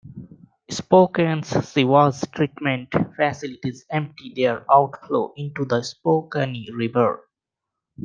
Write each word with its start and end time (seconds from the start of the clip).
Spokane's 0.71 1.49
sewage 1.67 2.21
treatment 2.31 2.91
facilities 3.15 3.85
empty 3.91 4.33
their 4.35 4.65
outflow 4.73 5.31
into 5.37 5.63
the 5.63 5.83
Spokane 5.83 6.65
River. 6.73 7.27